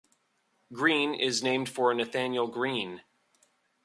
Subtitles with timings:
[0.73, 3.03] Greene is named for Nathanael Greene.